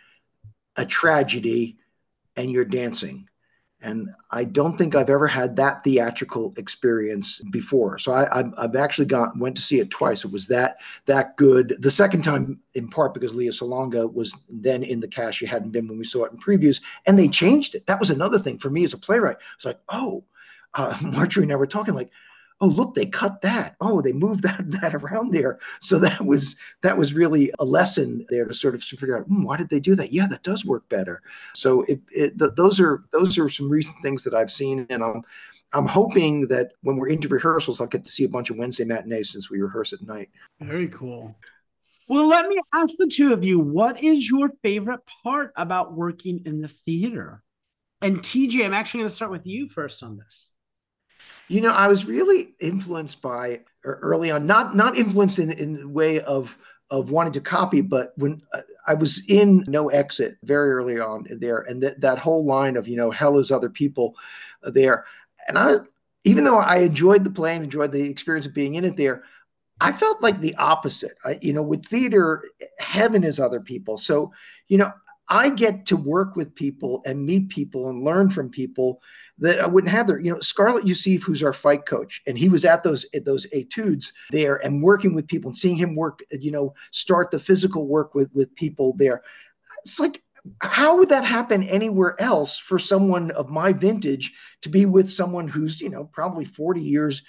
[0.77, 1.79] a tragedy,
[2.37, 3.29] and you're dancing
[3.87, 7.99] and I don't think I've ever had that theatrical experience before.
[7.99, 10.25] So I, have actually got went to see it twice.
[10.25, 11.77] It was that that good.
[11.79, 15.39] The second time, in part because Lea Salonga was then in the cast.
[15.39, 17.87] She hadn't been when we saw it in previews, and they changed it.
[17.87, 19.37] That was another thing for me as a playwright.
[19.55, 20.25] It's like, oh,
[20.75, 22.11] uh, Marjorie and I were talking like,
[22.61, 23.77] oh look they cut that.
[23.81, 25.59] Oh they moved that that around there.
[25.81, 29.45] So that was that was really a lesson there to sort of figure out mm,
[29.45, 30.13] why did they do that?
[30.13, 31.23] Yeah that does work better.
[31.55, 35.03] So it, it th- those are those are some recent things that i've seen and
[35.03, 35.23] i'm
[35.73, 38.85] i'm hoping that when we're into rehearsals i'll get to see a bunch of wednesday
[38.85, 40.31] matinees since we rehearse at night.
[40.61, 41.37] Very cool.
[42.09, 46.43] Well, let me ask the two of you what is your favorite part about working
[46.47, 47.43] in the theater?
[48.01, 50.53] And TJ, I'm actually going to start with you first on this.
[51.49, 55.89] You know, I was really influenced by early on, not not influenced in in the
[55.89, 56.57] way of
[56.91, 61.27] of wanting to copy, but when uh, I was in No Exit very early on
[61.31, 64.15] there, and that that whole line of you know hell is other people
[64.65, 65.05] uh, there,
[65.49, 65.77] and I
[66.25, 69.23] even though I enjoyed the play and enjoyed the experience of being in it there,
[69.81, 71.17] I felt like the opposite.
[71.25, 72.43] I, you know, with theater,
[72.79, 73.97] heaven is other people.
[73.99, 74.33] So,
[74.69, 74.93] you know,
[75.29, 79.03] I get to work with people and meet people and learn from people
[79.39, 80.21] that I wouldn't have there.
[80.21, 83.47] You know, Scarlett Yusuf, who's our fight coach, and he was at those at those
[83.53, 86.21] etudes there and working with people and seeing him work.
[86.31, 89.23] You know, start the physical work with with people there.
[89.85, 90.23] It's like
[90.61, 95.49] how would that happen anywhere else for someone of my vintage to be with someone
[95.49, 97.23] who's you know probably 40 years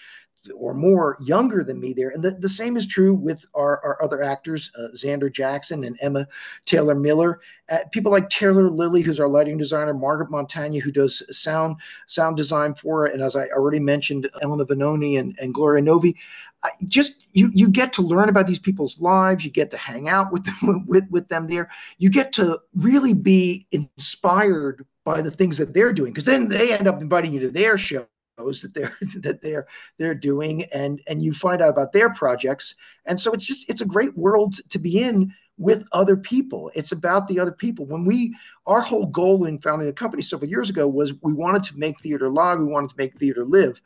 [0.55, 2.09] or more younger than me there.
[2.09, 5.97] And the, the same is true with our, our other actors, uh, Xander Jackson and
[6.01, 6.27] Emma
[6.65, 7.41] Taylor Miller.
[7.69, 12.37] Uh, people like Taylor Lilly, who's our lighting designer, Margaret Montagna, who does sound sound
[12.37, 16.15] design for it, and as I already mentioned, Elena Venoni and, and Gloria Novi.
[16.63, 19.45] I just you you get to learn about these people's lives.
[19.45, 21.69] You get to hang out with them with, with them there.
[21.97, 26.73] You get to really be inspired by the things that they're doing because then they
[26.73, 31.21] end up inviting you to their show that they're that they're they're doing and and
[31.21, 32.75] you find out about their projects.
[33.05, 36.71] And so it's just it's a great world to be in with other people.
[36.75, 37.85] It's about the other people.
[37.85, 41.63] When we our whole goal in founding the company several years ago was we wanted
[41.65, 43.81] to make theater live we wanted to make theater live.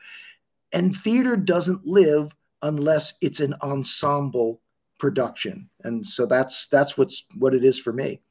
[0.73, 4.61] And theater doesn't live unless it's an ensemble
[4.99, 5.69] production.
[5.83, 8.21] And so that's that's what's what it is for me.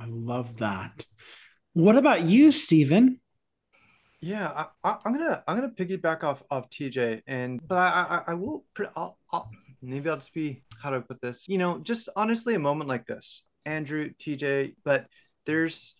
[0.00, 1.04] I love that.
[1.72, 3.19] What about you steven
[4.20, 8.34] yeah, I, am gonna I'm gonna piggyback off of TJ, and but I I, I
[8.34, 11.48] will I'll, I'll, maybe I'll just be how do I put this?
[11.48, 15.06] You know, just honestly, a moment like this, Andrew, TJ, but
[15.46, 15.96] there's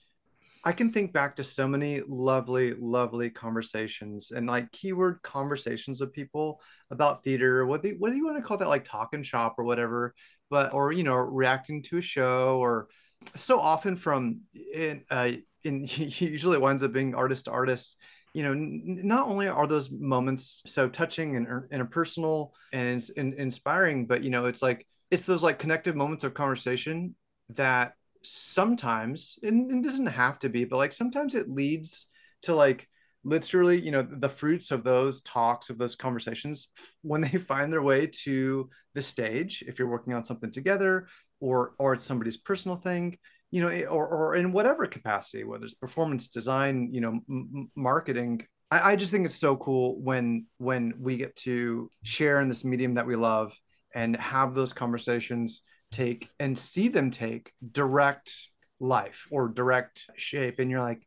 [0.62, 6.12] I can think back to so many lovely, lovely conversations and like keyword conversations with
[6.12, 7.64] people about theater.
[7.64, 8.68] What do what do you want to call that?
[8.68, 10.14] Like talk and shop or whatever,
[10.50, 12.88] but or you know, reacting to a show or
[13.34, 14.40] so often from
[14.74, 15.32] in uh,
[15.64, 17.96] in usually it winds up being artist to artist.
[18.32, 24.06] You know n- not only are those moments so touching and interpersonal and in, inspiring
[24.06, 27.16] but you know it's like it's those like connective moments of conversation
[27.50, 32.06] that sometimes and it doesn't have to be but like sometimes it leads
[32.42, 32.86] to like
[33.24, 36.68] literally you know the fruits of those talks of those conversations
[37.02, 41.06] when they find their way to the stage if you're working on something together
[41.40, 43.18] or or it's somebody's personal thing
[43.50, 47.70] you know eh, or, or in whatever capacity whether it's performance design you know m-
[47.74, 52.48] marketing I, I just think it's so cool when when we get to share in
[52.48, 53.52] this medium that we love
[53.94, 58.32] and have those conversations take and see them take direct
[58.78, 60.60] life or direct shape.
[60.60, 61.06] And you're like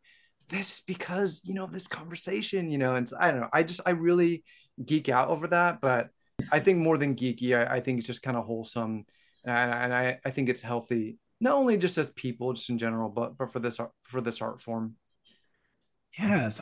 [0.50, 3.50] this because you know this conversation you know and so, i don't know.
[3.54, 4.44] I just i really
[4.84, 6.10] geek out over that but
[6.52, 9.06] i think more than geeky i, I think it's just kind of wholesome.
[9.46, 13.10] And, and I, I think it's healthy not only just as people just in general
[13.10, 14.96] but but for this art for this art form.
[16.18, 16.62] Yes.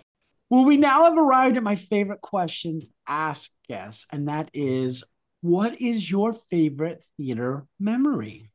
[0.49, 5.03] Well we now have arrived at my favorite question ask guests and that is
[5.41, 8.51] what is your favorite theater memory?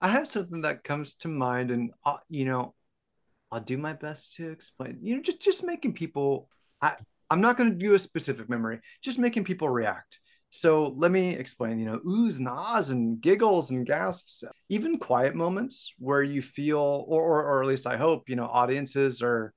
[0.00, 2.74] I have something that comes to mind and uh, you know
[3.50, 4.98] i'll do my best to explain.
[5.02, 6.48] You know just just making people
[6.82, 6.94] i
[7.30, 10.19] i'm not going to do a specific memory just making people react
[10.50, 15.36] so let me explain, you know, oohs and ahs and giggles and gasps, even quiet
[15.36, 19.54] moments where you feel, or, or, or at least I hope, you know, audiences are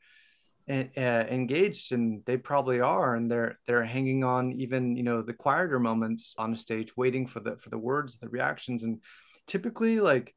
[0.70, 3.16] uh, engaged and they probably are.
[3.16, 7.26] And they're, they're hanging on even, you know, the quieter moments on a stage, waiting
[7.26, 8.84] for the, for the words, the reactions.
[8.84, 9.02] And
[9.48, 10.36] typically like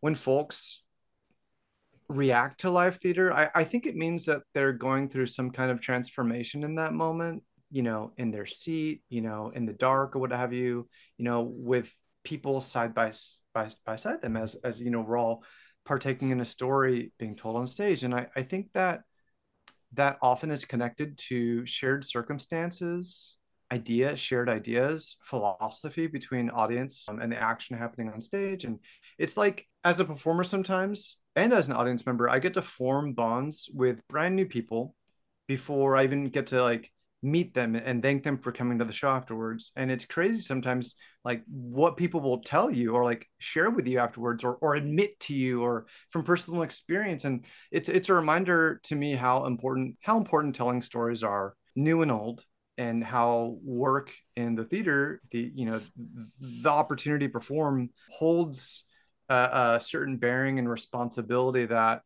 [0.00, 0.82] when folks
[2.08, 5.70] react to live theater, I, I think it means that they're going through some kind
[5.70, 10.14] of transformation in that moment you know, in their seat, you know, in the dark
[10.14, 13.10] or what have you, you know, with people side by
[13.52, 15.42] by, by side them as as you know, we're all
[15.84, 18.04] partaking in a story being told on stage.
[18.04, 19.00] And I, I think that
[19.94, 23.38] that often is connected to shared circumstances,
[23.72, 28.64] idea, shared ideas, philosophy between audience um, and the action happening on stage.
[28.64, 28.78] And
[29.18, 33.14] it's like as a performer sometimes and as an audience member, I get to form
[33.14, 34.94] bonds with brand new people
[35.48, 36.92] before I even get to like
[37.24, 39.72] meet them and thank them for coming to the show afterwards.
[39.76, 43.98] And it's crazy sometimes like what people will tell you or like share with you
[43.98, 47.24] afterwards or, or admit to you or from personal experience.
[47.24, 52.02] And it's it's a reminder to me how important how important telling stories are new
[52.02, 52.44] and old
[52.76, 55.80] and how work in the theater, the you know
[56.40, 58.84] the opportunity to perform holds
[59.30, 62.02] a, a certain bearing and responsibility that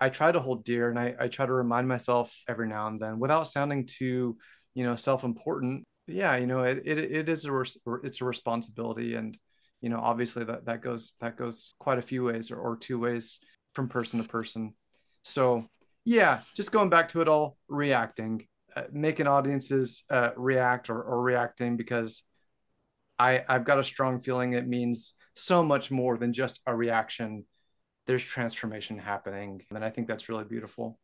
[0.00, 3.00] I try to hold dear, and I, I try to remind myself every now and
[3.00, 4.38] then, without sounding too,
[4.74, 5.84] you know, self-important.
[6.06, 7.62] Yeah, you know, it, it it is a
[8.02, 9.36] it's a responsibility, and
[9.80, 12.98] you know, obviously that that goes that goes quite a few ways or, or two
[12.98, 13.38] ways
[13.74, 14.74] from person to person.
[15.22, 15.66] So
[16.04, 21.22] yeah, just going back to it all, reacting, uh, making audiences uh, react or, or
[21.22, 22.24] reacting because
[23.18, 27.44] I I've got a strong feeling it means so much more than just a reaction
[28.06, 29.62] there's transformation happening.
[29.70, 30.98] And I think that's really beautiful.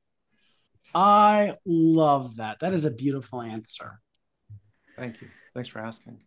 [0.94, 2.61] I love that.
[2.61, 4.00] That is a beautiful answer.
[4.96, 5.28] Thank you.
[5.54, 6.18] Thanks for asking.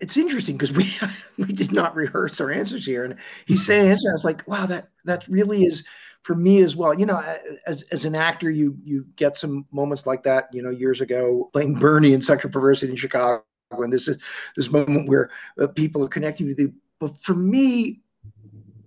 [0.00, 0.90] It's interesting because we
[1.38, 4.10] we did not rehearse our answers here, and he's saying answer.
[4.10, 5.84] I was like, wow, that that really is
[6.22, 6.98] for me as well.
[6.98, 7.22] You know,
[7.66, 10.48] as as an actor, you you get some moments like that.
[10.52, 14.18] You know, years ago playing Bernie in Sexual Perversity in Chicago, and this is
[14.56, 15.30] this moment where
[15.60, 16.72] uh, people are connecting with you.
[16.98, 18.02] But for me,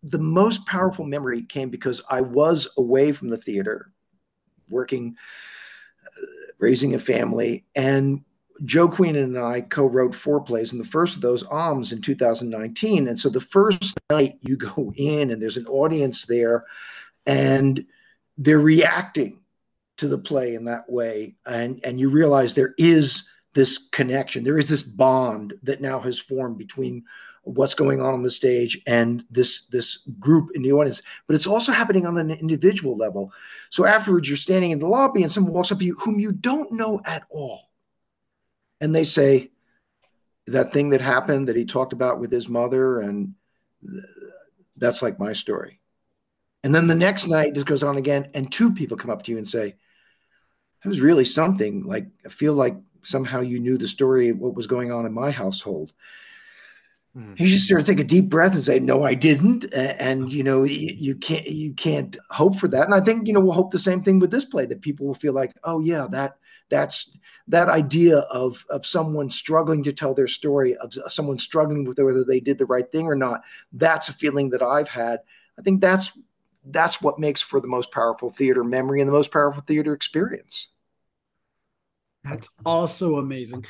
[0.06, 3.92] the most powerful memory came because I was away from the theater,
[4.70, 5.16] working,
[6.06, 8.24] uh, raising a family, and
[8.64, 13.08] Joe Queen and I co-wrote four plays, and the first of those, Alms, in 2019.
[13.08, 16.66] And so the first night you go in, and there's an audience there,
[17.26, 17.86] and
[18.38, 19.40] they're reacting
[19.98, 24.60] to the play in that way, and and you realize there is this connection, there
[24.60, 27.06] is this bond that now has formed between
[27.46, 31.48] what's going on on the stage and this this group in the audience but it's
[31.48, 33.32] also happening on an individual level.
[33.70, 36.32] So afterwards you're standing in the lobby and someone walks up to you whom you
[36.32, 37.70] don't know at all.
[38.82, 39.52] And they say
[40.48, 43.36] that thing that happened that he talked about with his mother and
[44.76, 45.80] that's like my story.
[46.64, 49.32] And then the next night it goes on again and two people come up to
[49.32, 49.76] you and say
[50.84, 54.56] it was really something like i feel like somehow you knew the story of what
[54.56, 55.94] was going on in my household
[57.16, 57.40] Mm.
[57.40, 60.44] You just sort of take a deep breath and say, "No, I didn't," and you
[60.44, 62.86] know you can't you can't hope for that.
[62.86, 65.08] And I think you know we'll hope the same thing with this play that people
[65.08, 66.38] will feel like, "Oh yeah, that
[66.70, 72.00] that's that idea of of someone struggling to tell their story, of someone struggling with
[72.00, 73.44] whether they did the right thing or not.
[73.72, 75.22] That's a feeling that I've had.
[75.58, 76.18] I think that's
[76.66, 80.68] that's what makes for the most powerful theater memory and the most powerful theater experience.
[82.24, 83.66] That's also amazing.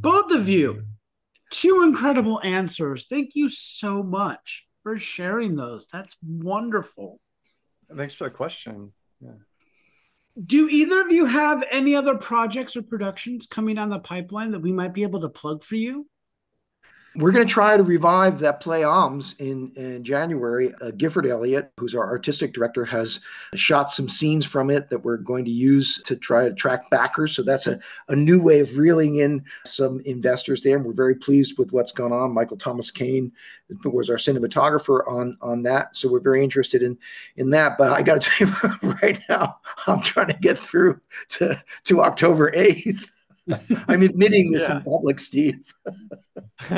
[0.00, 0.84] Both of you
[1.50, 3.06] two incredible answers.
[3.08, 5.86] Thank you so much for sharing those.
[5.92, 7.20] That's wonderful.
[7.94, 8.92] Thanks for the question.
[9.20, 9.30] Yeah.
[10.42, 14.62] Do either of you have any other projects or productions coming down the pipeline that
[14.62, 16.08] we might be able to plug for you?
[17.16, 20.74] We're going to try to revive that play Alms in, in January.
[20.80, 23.20] Uh, Gifford Elliott, who's our artistic director, has
[23.54, 27.36] shot some scenes from it that we're going to use to try to attract backers.
[27.36, 30.76] So that's a, a new way of reeling in some investors there.
[30.76, 32.34] And we're very pleased with what's gone on.
[32.34, 33.30] Michael Thomas Kane
[33.84, 35.94] was our cinematographer on, on that.
[35.94, 36.98] So we're very interested in,
[37.36, 37.78] in that.
[37.78, 41.00] But I got to tell you right now, I'm trying to get through
[41.30, 43.08] to, to October 8th.
[43.88, 44.78] I'm admitting this yeah.
[44.78, 45.72] in public, Steve.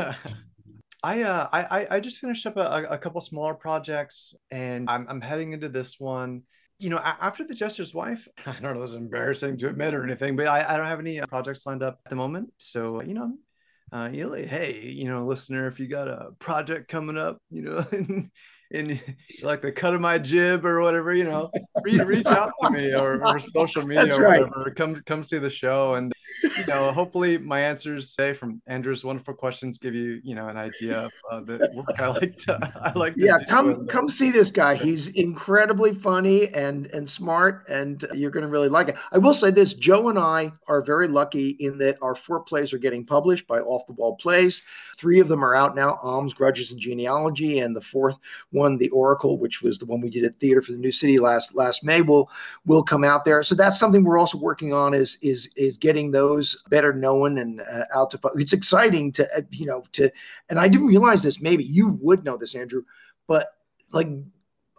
[1.03, 5.21] I, uh, I I just finished up a, a couple smaller projects, and I'm I'm
[5.21, 6.43] heading into this one.
[6.79, 10.37] You know, after the Jester's wife, I don't know, it's embarrassing to admit or anything,
[10.37, 12.53] but I, I don't have any uh, projects lined up at the moment.
[12.59, 13.35] So you know,
[13.93, 17.39] uh, you know, like, hey, you know, listener, if you got a project coming up,
[17.51, 17.87] you know,
[18.73, 19.01] and
[19.43, 21.51] like the cut of my jib or whatever, you know,
[21.83, 24.65] reach, reach out to me or, or social media That's or whatever.
[24.65, 24.77] Right.
[24.77, 29.35] Come come see the show and you know, hopefully my answers say from Andrew's wonderful
[29.35, 32.99] questions give you, you know, an idea of uh, the work I like to I
[32.99, 34.75] like to Yeah, come and, come see this guy.
[34.75, 38.97] He's incredibly funny and and smart and you're going to really like it.
[39.13, 42.73] I will say this, Joe and I are very lucky in that our four plays
[42.73, 44.63] are getting published by Off the Wall Plays.
[44.97, 48.19] Three of them are out now, Alms, Grudges and Genealogy and the fourth
[48.57, 51.19] one, The Oracle, which was the one we did at Theater for the New City
[51.19, 52.31] last last May will
[52.65, 53.43] will come out there.
[53.43, 57.61] So that's something we're also working on is is is getting those better known and
[57.61, 60.11] uh, out to it's exciting to uh, you know to
[60.49, 62.83] and i didn't realize this maybe you would know this andrew
[63.27, 63.49] but
[63.93, 64.09] like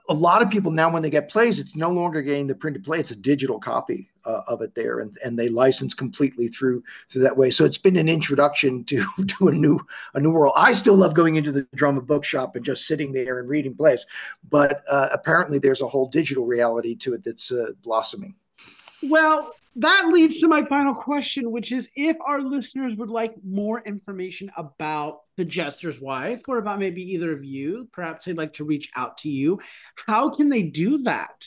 [0.10, 2.84] a lot of people now when they get plays it's no longer getting the printed
[2.84, 3.00] play.
[3.00, 7.24] It's a digital copy uh, of it there and, and they license completely through through
[7.24, 7.50] that way.
[7.50, 9.80] So it's been an introduction to to a new
[10.14, 10.54] a new world.
[10.56, 14.06] I still love going into the drama bookshop and just sitting there and reading plays
[14.50, 18.36] but uh, apparently there's a whole digital reality to it that's uh, blossoming.
[19.04, 23.82] Well that leads to my final question, which is if our listeners would like more
[23.82, 28.64] information about the jester's wife or about maybe either of you, perhaps they'd like to
[28.64, 29.60] reach out to you,
[30.08, 31.46] how can they do that?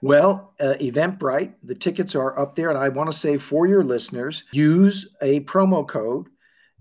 [0.00, 2.70] Well, uh, Eventbrite, the tickets are up there.
[2.70, 6.28] And I want to say for your listeners, use a promo code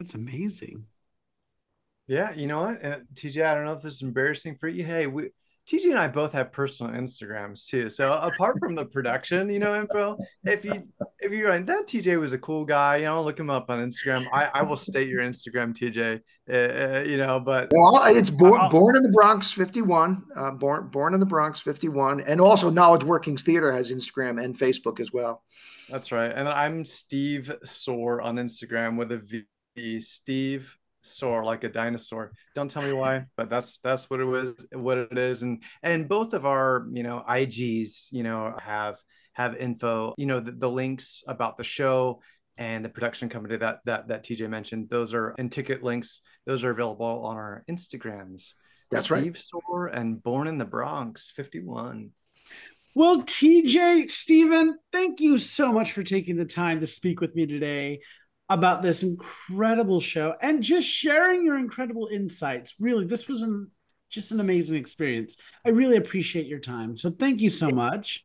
[0.00, 0.86] That's amazing.
[2.06, 3.44] Yeah, you know what, uh, TJ?
[3.44, 4.84] I don't know if this is embarrassing for you.
[4.84, 5.30] Hey, we
[5.66, 7.90] TJ and I both have personal Instagrams too.
[7.90, 10.86] So apart from the production, you know, info, if you
[11.18, 13.80] if you're like that TJ was a cool guy, you know, look him up on
[13.80, 14.26] Instagram.
[14.32, 16.20] I, I will state your Instagram, TJ.
[16.48, 20.22] Uh, uh, you know, but well, it's born born in the Bronx, fifty one.
[20.36, 24.42] Uh, born born in the Bronx, fifty one, and also Knowledge Workings Theater has Instagram
[24.42, 25.42] and Facebook as well.
[25.90, 30.00] That's right, and I'm Steve Soar on Instagram with a V.
[30.00, 30.76] Steve
[31.06, 32.32] soar like a dinosaur.
[32.54, 35.42] Don't tell me why, but that's that's what it was, what it is.
[35.42, 38.96] And and both of our you know IGs you know have
[39.32, 42.20] have info, you know the, the links about the show
[42.58, 44.88] and the production company that that that TJ mentioned.
[44.90, 46.22] Those are and ticket links.
[46.46, 48.54] Those are available on our Instagrams.
[48.90, 49.36] That's Steve right.
[49.36, 52.10] Soar and Born in the Bronx, fifty one.
[52.94, 57.46] Well, TJ, Steven, thank you so much for taking the time to speak with me
[57.46, 58.00] today
[58.48, 62.74] about this incredible show and just sharing your incredible insights.
[62.78, 63.70] Really, this was an,
[64.10, 65.36] just an amazing experience.
[65.64, 66.96] I really appreciate your time.
[66.96, 68.24] So thank you so much.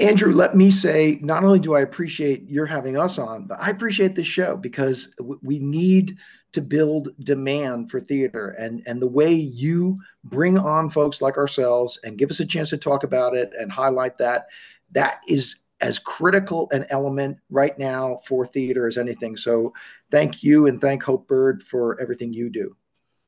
[0.00, 3.70] Andrew, let me say, not only do I appreciate your having us on, but I
[3.70, 6.16] appreciate this show because we need
[6.52, 8.50] to build demand for theater.
[8.50, 12.70] And, and the way you bring on folks like ourselves and give us a chance
[12.70, 14.46] to talk about it and highlight that,
[14.92, 19.36] that is as critical an element right now for theater as anything.
[19.36, 19.72] So
[20.10, 22.76] thank you and thank Hope Bird for everything you do.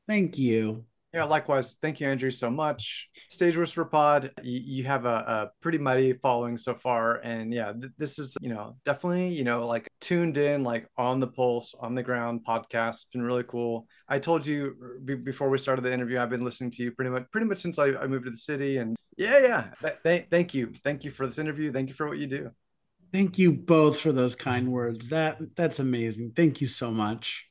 [0.07, 0.85] Thank you.
[1.13, 1.77] Yeah, likewise.
[1.81, 3.09] Thank you, Andrew, so much.
[3.29, 7.15] Stage Whisper Pod, you, you have a, a, pretty mighty following so far.
[7.17, 11.19] And yeah, th- this is, you know, definitely, you know, like tuned in, like on
[11.19, 13.11] the pulse, on the ground podcast.
[13.11, 13.87] Been really cool.
[14.07, 17.11] I told you b- before we started the interview, I've been listening to you pretty
[17.11, 18.77] much, pretty much since I, I moved to the city.
[18.77, 19.39] And yeah,
[19.81, 19.91] yeah.
[20.03, 20.71] Th- thank you.
[20.85, 21.73] Thank you for this interview.
[21.73, 22.51] Thank you for what you do.
[23.11, 25.09] Thank you both for those kind words.
[25.09, 26.31] That that's amazing.
[26.37, 27.50] Thank you so much.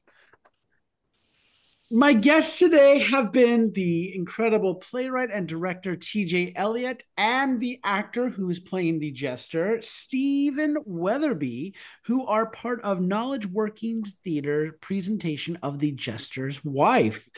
[1.93, 8.29] My guests today have been the incredible playwright and director TJ Elliott and the actor
[8.29, 11.75] who is playing the jester, Steven Weatherbee,
[12.05, 17.29] who are part of Knowledge Workings Theater presentation of The Jester's Wife.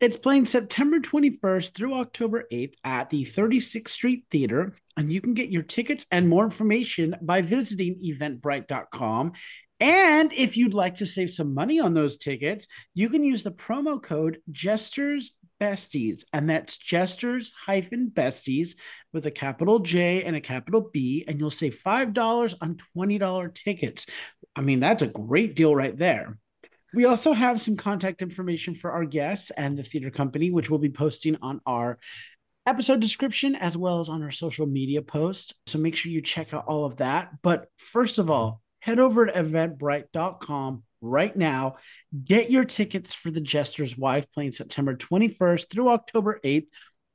[0.00, 5.34] It's playing September 21st through October 8th at the 36th Street Theater, and you can
[5.34, 9.34] get your tickets and more information by visiting eventbrite.com
[9.82, 13.50] and if you'd like to save some money on those tickets, you can use the
[13.50, 18.76] promo code Jesters Besties, and that's Jesters hyphen Besties
[19.12, 24.06] with a capital J and a capital B, and you'll save $5 on $20 tickets.
[24.54, 26.38] I mean, that's a great deal right there.
[26.94, 30.78] We also have some contact information for our guests and the theater company, which we'll
[30.78, 31.98] be posting on our
[32.66, 35.54] episode description as well as on our social media post.
[35.66, 37.30] So make sure you check out all of that.
[37.42, 41.76] But first of all, head over to eventbrite.com right now.
[42.24, 46.66] Get your tickets for The Jester's Wife playing September 21st through October 8th.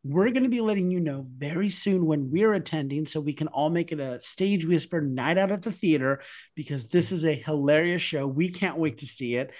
[0.05, 3.49] We're going to be letting you know very soon when we're attending so we can
[3.49, 6.21] all make it a stage whisper night out at the theater
[6.55, 8.25] because this is a hilarious show.
[8.25, 9.51] We can't wait to see it.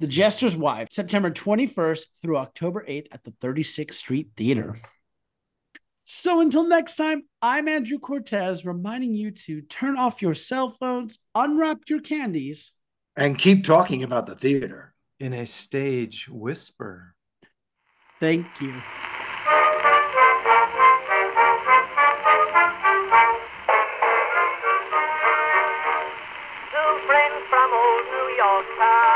[0.00, 4.80] The Jester's Wife, September 21st through October 8th at the 36th Street Theater.
[6.08, 11.18] So until next time, I'm Andrew Cortez reminding you to turn off your cell phones,
[11.34, 12.70] unwrap your candies,
[13.16, 17.16] and keep talking about the theater in a stage whisper.
[18.20, 18.70] Thank you.
[18.70, 18.80] Two
[27.08, 29.15] friends from old New York town